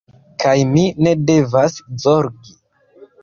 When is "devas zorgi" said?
1.31-2.57